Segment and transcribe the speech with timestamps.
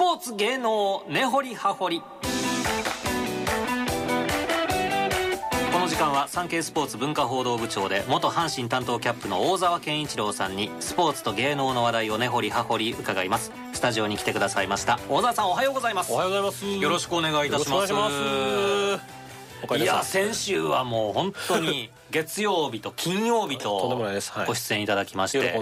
[0.00, 2.00] ポーツ芸能根掘り葉掘り。
[2.00, 2.06] こ
[5.78, 13.52] の時間は産経スポーツ文化報道部長で元阪神担当キャップの大沢健一郎さんにスポーツと芸能の話題を根掘り葉掘り伺います。
[13.74, 14.98] スタジオに来てくださいました。
[15.10, 16.10] 大沢さんおはようございます。
[16.10, 16.66] おはようございます。
[16.66, 17.92] よろしくお願いいたします。
[19.76, 24.00] いや先週はもう本当に 月曜日と金曜日と
[24.46, 25.52] ご出演いただきまして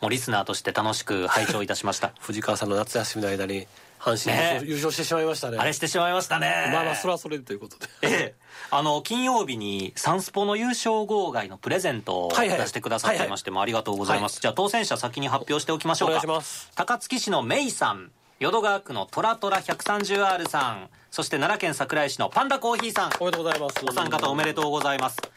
[0.00, 2.12] もうリスナーとして楽しく拝聴いたしました。
[2.20, 3.66] 藤川さんの夏休みの間に
[3.98, 4.42] 阪神ね。
[4.52, 5.58] 優勝優勝してしまいましたね。
[5.58, 6.70] あれしてしまいましたね。
[6.72, 7.86] まあまあそれはそれでということで。
[8.02, 8.34] ええ、
[8.70, 16.10] あの金曜日にサンスポの優勝号外のプレゼントを出してくださってましてもありがとうございます、はいじゃあ当選者先に発表しておきましょうか。
[16.10, 16.70] お願いします。
[16.74, 23.10] 高槻市のメイさん淀川区のトラトラ 130R さんそして奈良県桜井市のパンダコーヒーさん。
[23.20, 23.84] おめでとうございます。
[23.88, 25.35] お三方おめでとうございます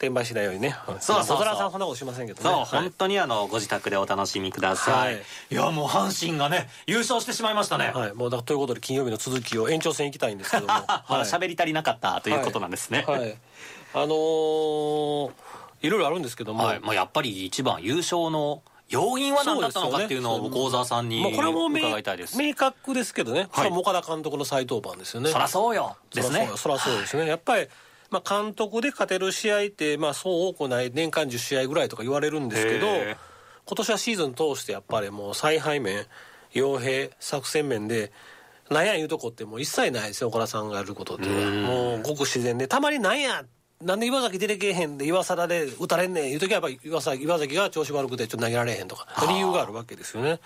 [0.00, 0.74] 転売しないようにね。
[0.86, 1.44] そうそうそう。
[1.44, 2.66] さんそんなことしませんけどねそう、はい。
[2.84, 5.22] 本当にあのご自宅でお楽しみください、はい。
[5.50, 8.14] い、やもう阪神がね優勝してしまいましたね、はい。
[8.14, 10.68] もうだということで金曜日の続きを延長戦行きたいんですけども。
[10.72, 11.20] まだはい。
[11.24, 13.04] 喋り足りなかったということなんですね。
[13.06, 13.20] はい。
[13.20, 13.36] はい。
[13.92, 15.30] あのー
[15.82, 16.64] いろいろあるんですけども。
[16.64, 20.62] はい、まあ、やっぱり一番優勝の要因は何だったのかっていうのをそうですよね。
[20.62, 22.36] 僕大沢さんにまあこれはも伺いたいです。
[22.36, 23.48] 明確ですけどね、はい。
[23.54, 25.30] それは岡田監督の再登板ですよね。
[25.30, 25.96] そらそうよ。
[26.12, 26.40] ですね。
[26.40, 27.68] そらそうそらそうですね、やっぱり、
[28.10, 32.86] まあ、監督で勝てる試合って、まあ、そう多くない年間10試合ぐらいとか言われるんですけど
[33.66, 36.06] 今年はシーズン通してやっぱりもう采配面
[36.52, 38.12] 傭兵作戦面で
[38.68, 41.24] なんや言うとこってもう一切ないですよ岡田さんがやることって。
[41.24, 43.44] いうのはもうごく自然でたまになんや
[43.82, 50.38] なんで岩崎出てけえへんで岩貞で打たれんねんいう時はやっぱり岩崎岩崎が調子悪くてちょっと投げられへんとか理由があるわけですよね。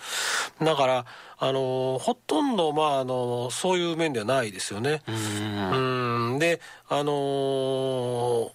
[0.61, 1.05] だから
[1.37, 5.01] あのほとんどまああのそういう面ではないですよね。
[5.07, 6.39] うん。
[6.39, 8.51] であのー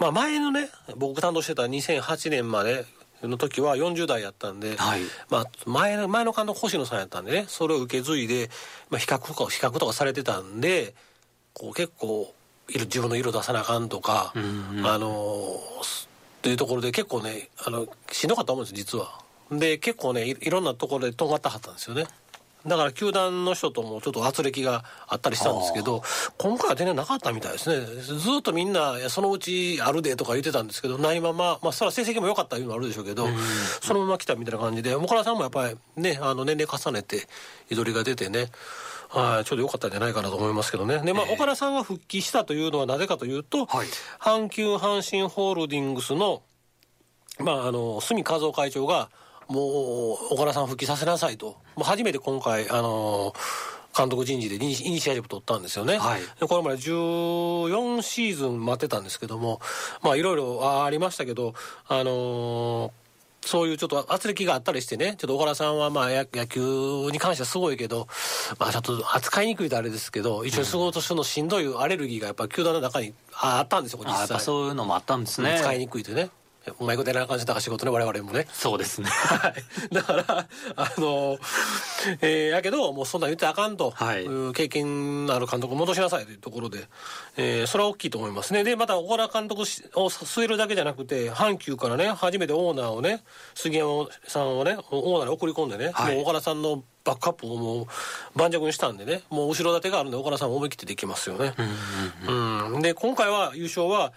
[0.00, 2.86] まあ前のね僕担当してた2008年まで
[3.22, 5.02] の時は40代やったんで、はい。
[5.28, 8.50] まあ、前の前の監督星野さんやったんでねそれを受け継いで、
[8.88, 10.94] まあ、比較とか比較とかされてたんで
[11.52, 12.39] こう結構色
[12.78, 14.38] 自分の色出さなあかんとか、あ
[14.98, 19.20] のーすっていうところで結構ねあのしんどかったと思うんです実は。
[19.50, 22.06] で結構ねいいろんなところで尖ったはったんですよね。
[22.66, 26.02] だから球団の人ともちょっと圧力があったりしたんですけど
[26.36, 33.28] 今回は全然なかったみたいですねずっとみんなそのうちあるでとか言ってたんですけどないまままあそれは成績も良かったいうのはあるでしょうけど
[33.80, 37.26] そのまま来たみたいな感じで岡田さんもやっぱりねあの年齢重ねて
[37.70, 38.50] 居取りが出てね
[39.10, 41.00] はいちょうど良かったんじゃないかなと思いますけどね。
[41.00, 43.86] でまあ岡田さんが復帰したというのはなぜかというと、はい。
[44.20, 46.42] 阪急阪神ホールディングスの
[47.38, 49.08] まあ、あの住和夫会長が
[49.48, 51.56] もう岡田さん復帰させなさいと。
[51.76, 53.32] もう初めて今回あの
[53.96, 56.20] 監督人事でイニシアチブ取ったんですよね、はい。
[56.38, 59.60] でこれまで14シーズン待ってたんですけども
[60.02, 61.54] まあいろいろあありましたけど
[61.88, 62.92] あの
[63.42, 68.06] そういうちょっと圧力があったりしてね、ちょっと岡田さんはまあ野野球に関してはすごいけど、
[68.58, 74.36] まあちょっと扱いにくいとあれですけど、一緒に仕事するのしんどいアレルギーがやっぱ球団の中にああったんですよ、実際。
[74.36, 76.30] あそういうのもあったんですね使いにくいとね。
[76.78, 78.46] うまいことやらな感じだから仕事ね、我々もね。
[78.52, 79.94] そうですねはい。
[79.94, 81.38] だから、あの、
[82.20, 86.86] えーやけど、もうそんなん言ってあかんと、はい経験のある監督を戻しなさいというところで、
[87.36, 88.62] えーそれは大きいと思いますね。
[88.64, 93.22] で、また、小原監督を据えるだけじゃなくて、阪急からね、初めてオーナーをね、
[93.54, 97.86] 杉山さんをね、オーナーに送り込んでね、はいもう小原さんのバックアップをもう
[98.36, 101.54] 盤石にしたんでね、もう後ろ盾があるんで、小原さんも思い切ってできますよね。
[102.28, 104.12] うんで、今回は優勝は、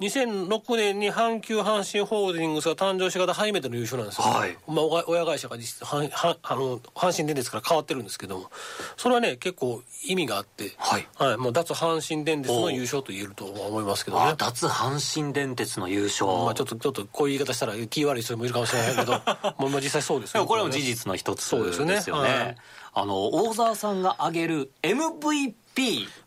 [0.00, 4.56] 2006年に阪急阪神ホールディングスが誕生してから初めての優勝なんですよ、はい。
[4.66, 8.50] まあ、親親会社が実質阪阪あの阪神電鉄から変わってるんですけども。
[8.96, 11.36] それはね結構意味があって、はい。
[11.36, 14.24] もう脱阪神電鉄の優勝と言えると思いますけどね。
[14.24, 19.12] あ脱阪神電鉄の優勝、まあ、ちょっとちょっとこういう言い方したら気悪い人もいるかもしれないけど。
[19.58, 21.94] もうまあ実際そうですでよもこれも事実の一つそうですよね。
[21.94, 22.28] ですよね。
[22.28, 22.56] はい
[22.94, 25.54] あの大沢さんが挙げる MVP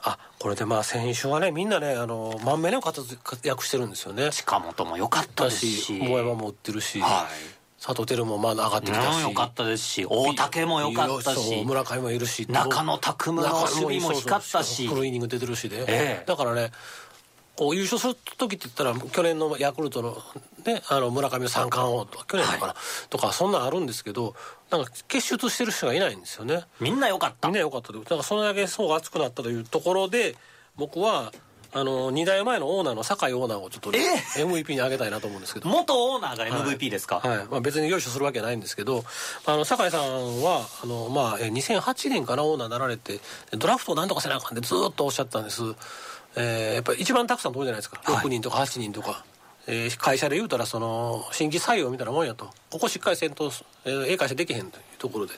[0.01, 3.01] あこれでまあ先週はねみんなねあの満面の活
[3.43, 4.31] 躍してるんですよね。
[4.31, 5.81] 近本も良かっただですし。
[5.83, 7.55] し大山も打ってるし、はい。
[7.79, 14.87] 佐藤輝もまあ上がってきたし、うん良かったですし大竹も良かったそしう村上もいるし中野拓夢の守備も光ったし。
[14.87, 16.23] フルイニング出てるしで、ええ。
[16.25, 16.71] だからね
[17.55, 20.17] こう優勝する時って言ったら去年のヤクルトの,、
[20.65, 22.75] ね、あの村上の三冠王とか去年のかな、
[23.09, 24.35] とかそんなんあるんですけど
[24.69, 26.63] なんか結出してる人がいないんですよね。
[26.79, 27.47] みんな良かった。
[27.47, 30.35] みんな良かったでだからそれだけ層が厚くなったというところで
[30.75, 31.31] 僕は
[31.75, 35.67] あの2代前のオーナーの酒井オーナーをちょっと、MVP に挙げたいなと思うんですけど。
[35.67, 37.37] 元オーナーが MVP ですか、はい。
[37.51, 39.03] まあ、別によいしょするわけはないんですけど
[39.45, 43.19] あの酒井さんはあの、まあ、えー2008年かなオーナーになられて
[43.51, 45.63] ドラフトをなんとかせなあかんってずーっとおっしゃったんです、
[46.35, 48.01] えーやっぱり一番たくさん取るじゃないですか。
[48.03, 48.25] はい。
[48.25, 49.23] 6人とか8人とか、
[49.67, 53.51] えー会社で言うたらその新規採用みたいなもんやとここしっかりせんと、
[53.85, 55.33] えーええ会社できへんというとところで。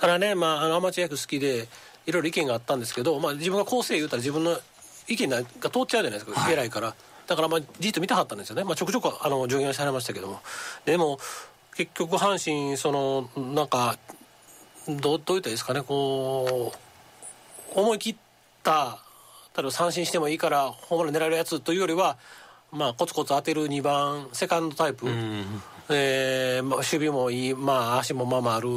[0.00, 1.68] ただね、まあ、あのアマチュア野球好きで
[2.06, 4.58] いろいろ意見があったんですけど、まあ、自分が構成言うたら自分の
[5.08, 6.94] 意見が通っちゃうじゃないですか、はい、偉いから。
[7.26, 10.40] だからまあじっと見たかったんですよね、まあ、ちょくちょくあの上限されましたけども。
[10.84, 11.18] でも
[11.76, 13.96] 結局阪神そのなんか
[14.88, 15.82] どうどう言ったらいいですかね。
[15.82, 16.72] こ
[17.76, 18.16] う思い切っ
[18.62, 18.98] た
[19.56, 22.16] 例えば三振してもいいからホームラン狙えるやつというよりは
[22.70, 25.44] まあコツコツ当てる2番セカンドタイプ、うん、
[25.90, 28.68] えー、まあ、守備もいい、まあ、足もまあまあある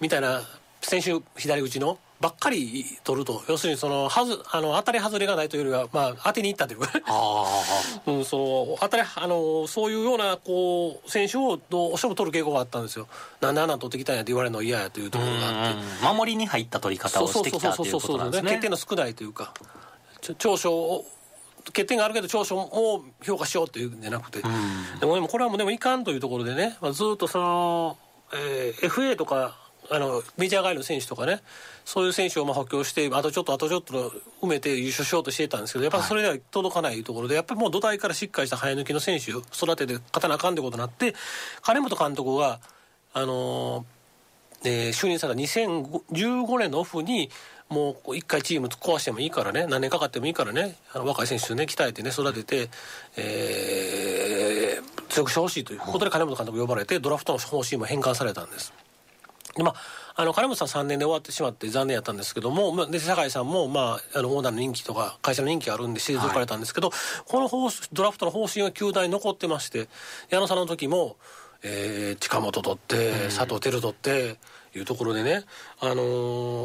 [0.00, 0.42] みたいな
[0.82, 3.44] 選手左打ちのばっかり取ると。
[3.48, 6.80] 要するにそのはずあの当たり外れがないというよりは、まあ、当てにいったという。
[6.80, 6.90] か
[8.06, 13.06] うん、そう当たりあのそういうようなこう選手をどうしても取る傾向があったんですよ。
[13.40, 16.14] なんであんなん取ってきたんやって言われるの嫌やというところがあって。
[16.14, 18.50] 守りに入った取り方をしてきたということなんですね。
[18.50, 19.54] 欠点の少ないというか
[20.38, 21.04] 長所
[21.66, 24.40] 欠点があるけど長所も評価しようっていうんじゃなくて、
[25.00, 27.98] でもでもこれはもうでもいかんというところでね、まあ、ずっとその、
[28.32, 29.58] えー、FA とか
[29.90, 31.40] あのメジャー外の選手とかね
[31.84, 34.12] そういう選手をまあ補強してあとちょっとあとちょっと
[34.42, 41.14] 埋めて優勝しようとしていたんですけどやっぱりそれでは届かないところで、やっぱりもう土台からしっかりした生え抜きの選手を育てて勝たなあかんってことになって
[41.62, 42.60] 金本監督が
[43.14, 47.30] あのー、えー、就任された2015年のオフに
[47.68, 52.70] もう一回チーム壊してもいいからね何年かかってもいいからねあの若い選手ね鍛えてね育てて、
[53.16, 58.72] えー、強くしてほしいということで金本監督呼ばれてドラフトの方針も変換されたんです。
[59.56, 59.74] でまあ
[60.20, 69.88] あの金本さん3年で終わってしまって残念やったんですけども、まあ、で酒井さんも、まあ、あのオーナーの人気とか会社の人気があるんで退かれたんですけど、はい、この方ドラフトの方針は球団に残ってまして
[70.28, 71.16] 矢野さんの時も、
[71.62, 74.38] えー、近本取って佐藤輝取って
[74.76, 75.44] いうところでね、
[75.80, 75.94] あの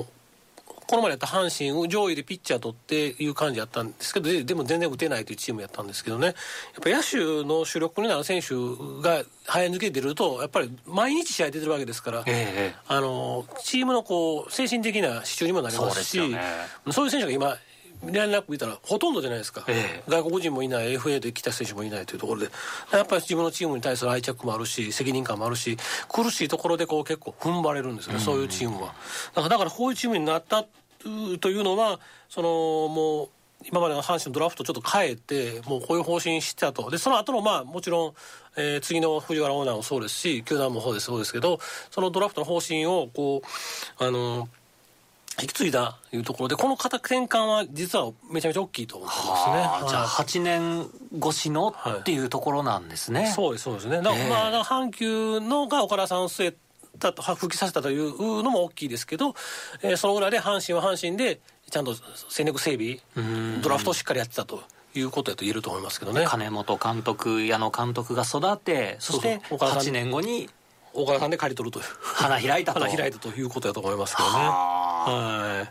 [0.04, 0.06] ー
[0.88, 6.28] この前やった阪神上位でピッチャー取っていう感じやったんですけどでも全然打てないというチームやったんですけどね。
[6.28, 6.36] やっ
[6.82, 8.56] ぱ野手の主力になる選手
[9.02, 16.38] が早抜け出るとやっぱり毎日試合出てるわけですから、えー、あのチームのこう精神的な支柱にもなりますしそう、ね,、
[16.88, 17.58] いう選手が今
[18.12, 22.50] 連絡見たらほとんどじゃないですか、え外国人もいない FA で来た選手もいないというところで。
[22.92, 25.78] やっぱり自分のチームに対する愛着もあるし責任感もあるし
[26.10, 28.94] 苦しいところでこう結構踏ん張れるんですよね、そういうチームは。
[29.34, 30.66] だからだからこういうチームになった
[31.40, 32.50] というのはその
[32.88, 33.30] もう
[33.66, 36.90] 今までの阪神のドラフトちょっと変えてもうこういう方針してたと。
[36.90, 38.14] でその後のまあもちろん、
[38.58, 41.60] えー、次の藤原オーナーもそうですし球団もそうですそうですけど
[41.92, 43.42] そのドラフトの方針をこ
[44.00, 44.50] うあの
[45.44, 53.98] 引き継いだいうところでこの転換は実はめちゃめちゃ大きいと思いますね、はあ、じゃあ8年越しのっていうところなんですね、はい、そうですそうですね。
[53.98, 56.56] だから、まあ、阪急のが岡田さんを据え
[57.00, 59.36] たと復帰させたというのも大きいですけど、
[59.82, 61.96] えー、その裏で阪神は阪神でちゃんと
[62.30, 63.00] 戦力整備
[63.62, 64.64] ドラフトをしっかりやってたと。
[64.96, 66.24] いうことやと言えると思いますけどね。
[66.28, 70.52] 金本監督矢野監督が育てそして8年後に
[70.94, 71.86] 岡田さんで借り取るという。
[72.00, 72.80] 花開いたと。
[72.80, 75.68] 花開いたということやと思いますけどねは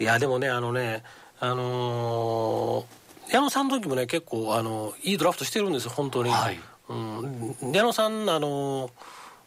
[0.00, 0.02] い。
[0.02, 1.02] いやでもねあのね
[1.40, 6.58] あのー、矢野さんの時もね結構あのいいドラフトしてるんですよ本当に、はい、
[6.88, 8.90] うん、矢野さんあのー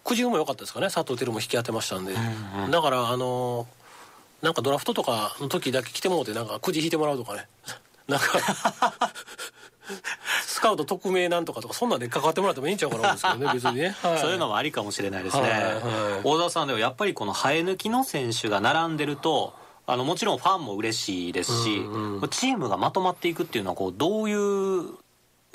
[0.04, 2.16] くじ運も良かったですかね佐藤輝も引き当てましたんで、う
[2.62, 3.68] んうん、だからあの
[4.42, 7.48] なんかドラフトとかの時だけ来てもらってなんかくじ引いてもらうとかね。
[8.08, 8.40] なんか
[10.46, 19.54] スカウト匿名なんとかとかそんなんで関わってもらってもいいんちゃうかなですけどね 別にね、はい、そういうのもありかもしれないですね、はいはい、大田さんではやっぱりこの生え抜きの選手が並んでると
[19.88, 24.98] あのもちろんファンも嬉しいですし、うんうん、チームがまとまっていくっていうのはこうどういう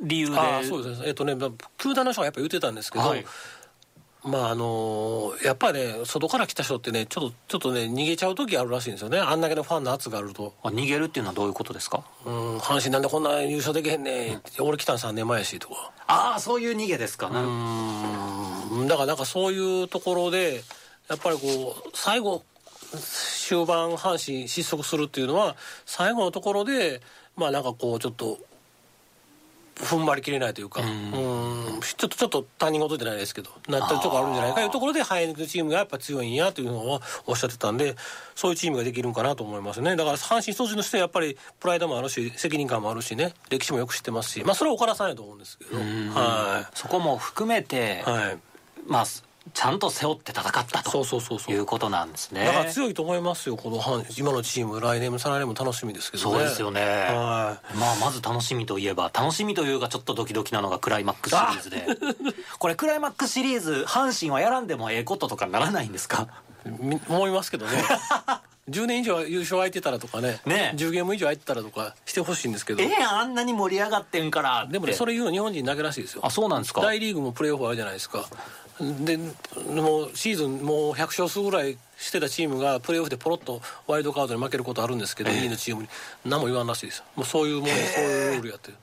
[0.03, 0.65] 理由で？
[0.65, 1.09] そうですね。
[1.09, 1.37] えっとね
[1.79, 3.25] 球団の人がやっぱ言ってたんですけど、はい、
[4.25, 9.19] まああのやっぱりね外から来た人ってねちょっとちょっとね逃げちゃう時あるらしいんですよね。
[9.19, 10.55] あんだけのファンの圧があると。
[10.63, 12.03] あ逃げるっていうのはどういうことですか？
[12.25, 15.93] うん阪神なんでこんな優勝できへんねん、うん、俺来たん3年前やしとか。
[16.07, 17.29] ああそういう逃げですか。
[17.29, 18.89] うん。
[18.89, 20.63] だからなんかそういうところで
[21.09, 22.43] やっぱりこう最後
[23.47, 27.03] 終盤阪神失速するっていうのは最後のところで
[27.37, 28.39] まあなんかこうちょっと
[29.77, 37.97] 踏ん張りきれないというか、うん、ちょっとちょっと他人事じゃないですけどなったりとかあるんじゃないかというところで生え抜くチームがやっぱ強いんやというのをおっしゃってたんで
[38.35, 39.97] そういうチームができるんかなと思いますね。
[39.97, 43.33] だから阪神・巨人のしてやっぱりプライドもあるし責任感もあるしね。
[43.51, 44.45] 歴史もよく知ってますし。
[44.45, 48.39] まあそれは岡田さんやと思うんですけど、はい、そこも含めて、はい、
[48.87, 49.05] まあ
[49.55, 51.55] ちゃんと背負って戦ったとそうそうそうそう。
[51.55, 52.45] いうことなんですね。
[52.45, 53.81] だから強いと思いますよこの
[54.19, 54.81] 今のチーム。
[54.81, 56.39] 来年も再来年も楽しみですけどね。
[56.39, 61.87] そうですよね、はい、まあまず楽しみといえば楽しみというかちょっとドキドキなのがクライマックスシリーズで。
[62.59, 66.27] これクライマックスシリーズ阪神はやらんでもええこととかならないんですか？
[67.09, 67.73] 思いますけどね。
[68.71, 70.41] 10年以上優勝空いてたらとかね。
[70.47, 72.83] ね10ゲーム以上空いてたらとかしてほしいんですけど。
[72.83, 76.23] ええあんなに盛り上がってんからでもねそれ言うの日本人だけらしいですよ。
[76.25, 76.81] あそうなんですか。
[76.81, 78.25] 大リーグもプレーオフあるじゃないですか
[78.81, 79.19] で
[79.69, 85.89] もうシーズンもう100勝数ぐらいしてたチームがプレーオフでポロッとワイルドカードに負けることあるんですけど、えー、2位のチームに。
[86.25, 87.05] 何も言わんらしいです。
[87.15, 87.73] もうそういうもん、え。
[87.73, 88.77] ー、そういうルールやってる、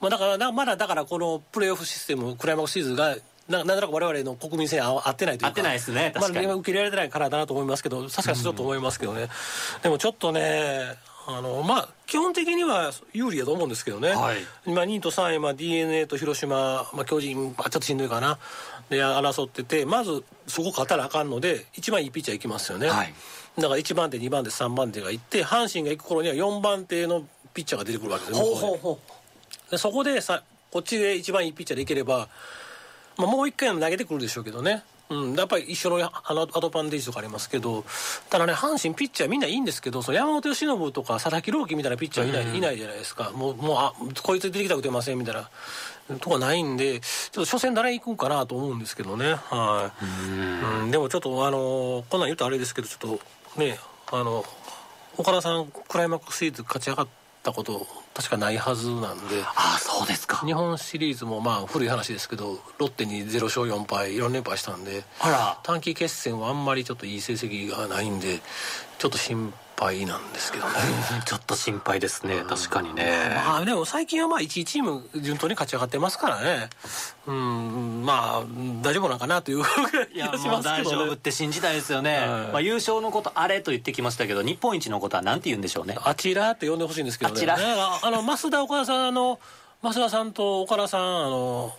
[0.00, 3.16] まあ、だからまだだからこのプレーオフシステムクライマックスシーズンが
[3.48, 5.46] ななんとなく我々の国民性合ってないというか。
[5.48, 9.28] 合ってないですねまあ、今受け入れられてないからだなと思いますけど確かにちょっと思いますけどね、うん、
[9.82, 10.96] でもちょっとね
[11.28, 18.38] あのまあ基本的には有利だと思うんですけどね、はい、今2位と3位、まあ、d n a と広島、まあ、巨人、まあ、ちょっとしんどいかな。
[18.88, 23.12] で争っててまずそこ勝たなあかんので一番いいピッチャーいきますよね、はい、
[23.56, 28.98] だから1番手2番手3番手がいって阪神が行く頃には4番手のピッチャーが出てくるわけですよ
[29.72, 29.78] で。
[29.78, 32.28] そこでさこっちで一番いいピッチャーでいければ、
[33.16, 37.84] まあ、もう一回も投げてくるでしょうけどねうん、やっぱり一緒のアドバンテージとかありますけど
[38.28, 43.30] ただね阪神ピッチャーみんないいんですけどその山本由伸とか佐々木朗希みたいなピッチャーいないうん、いないじゃないですか。
[43.34, 45.48] もうもうあこいつ出てきたく出ませんみたいな
[46.18, 49.34] とかないんでちょっと初戦誰行くんかなと思うんですけどね。
[49.34, 53.18] はい、うん、でもちょっとあのこんなん言うとあれですけどちょっ
[53.54, 53.78] とね
[54.12, 54.44] あの
[55.16, 57.08] 岡田さんクライマックスシリーズ勝ち上がっ
[57.46, 59.42] たこと確かないはずなんで。
[59.44, 60.44] ああそうですか。
[60.44, 65.58] 日本シリーズもまあ古い話ですけどロッテに0勝4敗4連敗したんであら。
[65.62, 68.40] 短期決戦はあんまりちょっといい成績がないんで
[68.98, 70.72] ちょっと心配なんですけどね。
[71.26, 72.42] ちょっと心配ですね。
[72.48, 73.32] 確かにね。
[73.46, 76.70] まあでも最近はまあ1チーム順当に勝ち上がってますからね。
[77.26, 78.02] うん。
[78.04, 78.44] まあ
[78.82, 79.64] 大丈夫なんかなという
[80.12, 85.96] 気がしますけど、ね、大丈夫って信じたいですよね、はい、まあ、優勝のことあれと言ってきましたけど日本一のことは何て言うんでしょうね。
[86.02, 87.36] あちらって呼んでほしいんですけどね。
[87.36, 87.56] あちら。
[87.56, 89.38] あの増田岡田さんあの
[89.82, 91.74] 増田さんと岡田さんあの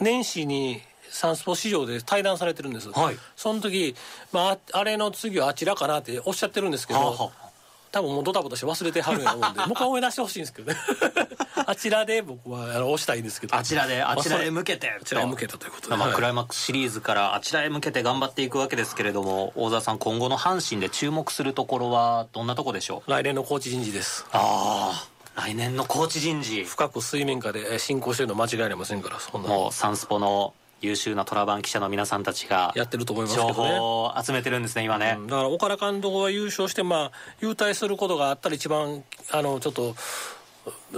[0.00, 0.82] 年始に
[1.16, 3.94] サンスポ市場で対談されてるんです、はい、その時、
[4.32, 7.46] まあ、あれの次はあちらかなっておっしゃってるんですけど、はあはあ。
[7.92, 10.78] 多分もうドタバタして忘れてはるようなもんでもう一回思い出してほしいんですけどね。
[11.64, 13.56] あちらで僕はあの押したいんですけど。
[13.56, 23.10] あちらであちらへ向けてあちらへ向けたということで、まあ、クライマックスシリーズからあちらへ向けて頑張っていくわけですけれども大沢さん今後の阪神で注目するところはどんなとこでしょう？
[23.10, 24.26] 来年のコーチ人事です。
[24.32, 26.64] ああ来年のコーチ人事。
[26.64, 29.48] 深く水面下で進行してるの間違いありませんからそんな。
[29.48, 39.02] もうサンスポの優秀なトラバン記者の皆さんたちがやってると思いますけど、ね、情報を集めてるんですね今ね、うん、だから岡田監督が優勝してまあ優退することがあったら一番
[39.32, 39.94] あのちょっと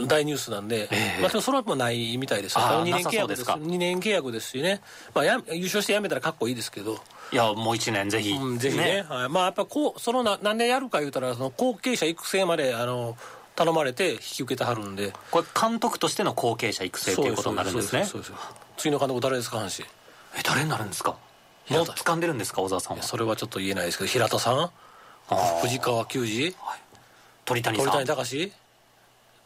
[0.06, 3.50] 大ニュースなんで、えー、まあ、それはもうないみたいです2年契約ですです。
[3.50, 4.80] 2年契約ですしね、
[5.14, 6.98] まあ、や優勝して辞めたらかっこいいですけど。
[7.30, 13.18] いやもう1年ぜひ、うん、ぜひね、ね、はい、まあやっぱこうそのななんでやるか言うたらその後継者育成まであの
[13.58, 15.12] 頼まれて引き受けてはるんで。
[15.32, 18.04] これ監督としての後継者育成ということになるんですね？
[18.04, 18.32] そうです
[18.76, 19.90] 次の監督誰ですか阪神？
[20.38, 21.16] え誰になるんですか？
[21.68, 22.62] もう掴んでるんですか？
[22.62, 24.70] 小沢さんはそれはちょっと言えないですけど平田さん？
[25.60, 26.80] 藤川球児、はい、
[27.44, 27.86] 鳥谷さん。
[27.86, 28.52] 鳥谷隆？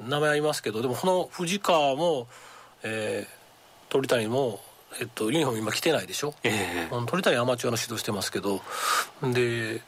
[0.01, 2.27] 名前ありますけどでもこの藤川も、
[2.83, 4.61] えー、鳥谷も、
[5.01, 8.61] えっと、ユニフォーム今着てないでしょ、えー、鳥谷アマチュアの指導してますけど。
[9.23, 9.83] で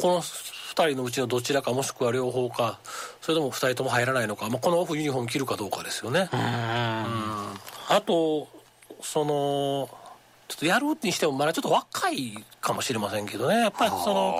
[0.00, 0.22] この
[0.70, 2.78] 2人のうちのどちらかもしくは両方か
[3.20, 6.28] それとも2人とも入らないのか、まあ、このオフユニフォーム着るかどうかですよね。
[6.32, 6.38] うん。
[6.38, 8.48] あと
[9.02, 9.90] その
[10.48, 13.58] ちょっとやるにしてもまだちょっと若いかもしれませんけどね。
[13.58, 14.36] やっぱりその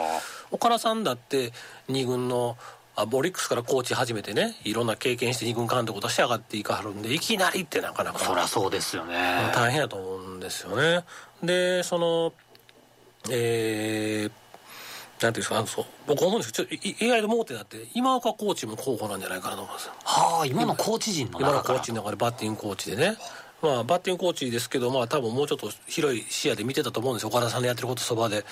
[0.50, 1.52] 岡田さんだって
[1.88, 2.56] 2軍の
[2.94, 8.20] あボリックスからコーチ始めてねいろんな経験して2軍監督として上がっていかはるんでいきなりってなかなか。
[8.20, 9.14] そりゃそうですよね。
[9.54, 11.04] 大変やと思うんですよね。
[11.42, 12.32] でその
[13.30, 14.32] えー
[15.22, 15.84] なんていうんですか、あのそう。
[16.06, 19.90] 僕思うんですけど、意外と盲点だって、今岡コーチも候補なんじゃないかなと思います。
[20.04, 23.16] はあ、今のコーチ陣の今のコーチの中でバッティングコーチでね。
[23.62, 27.28] まあ、バッティングコーチですけど、まあ、多分もうちょっと広い視野で見てたと思うんですよ。
[27.28, 28.44] 岡田さんのやってることそばで。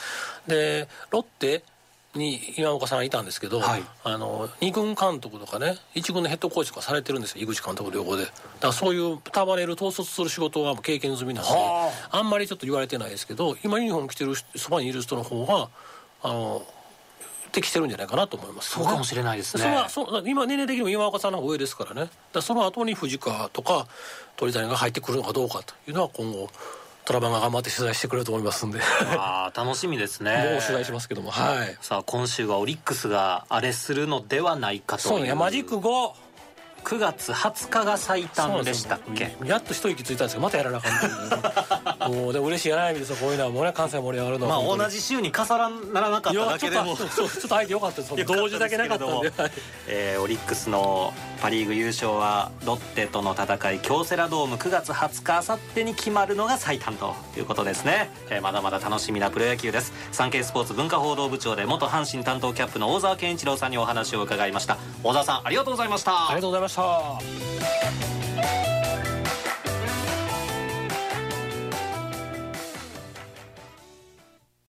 [0.47, 1.63] でロッテ
[2.15, 7.43] に今岡さんいたんですけど、はい、あの2軍監督とかね1軍のヘッドコーチとかされてるんですよ。
[7.43, 8.25] 井口監督両方で。
[8.25, 11.51] だからそういう束ねる統率する仕事は経験済みなんで
[12.11, 12.21] あ。
[12.21, 15.71] んまりちょっと言われてないですけど今ユニフォーム着てるそばにいる人の方が
[16.23, 16.67] あの
[17.53, 19.63] 適してるんじゃないかなと思います、ね、そうかもしれないですね。
[19.63, 22.11] それはそう今年齢的にも今岡さんの方が上ですからね。
[22.33, 23.87] だその後に藤川とか
[24.37, 26.51] 鳥谷が入ってくるのかどうかというのは今後
[27.05, 28.81] トラバンが頑張って取材してくれると思いますんで。
[29.17, 30.37] ああ楽しみですね。
[30.37, 31.79] もう取材しますけどもはい。
[31.81, 35.09] さあ今週はオリックスがあれするのではないかという。
[35.09, 36.13] そうねマジック5
[36.85, 39.37] 9月20日が最短でしたっけ？
[39.45, 40.89] やっと一息ついたんですけどまたやらなあか
[41.78, 41.78] ん
[42.09, 45.45] もうでも嬉しいやないですよこういうのはもうね関西盛り上がるのはまあ同じ週に重
[45.93, 46.97] ならなかっただけでも。
[46.97, 48.25] ちょっとちょっと相手よかったです。
[48.25, 49.33] 同時だけなかったんで、
[49.87, 59.93] えー、オリックスのパ・リーグ優勝はロッテとの戦い京セラドーム9月20日あさってに決まるのが最短ということですね、えー、まだまだ楽しみなプロ野球です。
[60.13, 64.79] サンケイスポーツ文化報道部長で元阪神担当キャップの大沢健一郎さんにお話を伺いました。
[65.03, 66.29] 大沢さんありがとうございました。
[66.29, 68.08] ありがとうございました